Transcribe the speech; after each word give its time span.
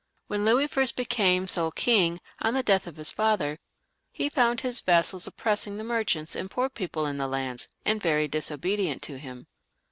When 0.25 0.45
Louis 0.45 0.65
first 0.65 0.95
became 0.95 1.45
sole 1.45 1.69
king, 1.69 2.21
on 2.41 2.55
the 2.55 2.63
death 2.63 2.87
of 2.87 2.95
his 2.95 3.11
father, 3.11 3.59
he 4.11 4.29
found 4.29 4.61
his 4.61 4.79
vassals 4.79 5.27
oppressing 5.27 5.77
the 5.77 5.83
merchants 5.83 6.35
and 6.35 6.49
poor 6.49 6.69
people 6.69 7.05
in 7.05 7.19
their 7.19 7.27
lands, 7.27 7.67
and 7.85 8.01
quite 8.01 8.31
disobedient 8.31 9.03
to 9.03 9.19
him. 9.19 9.45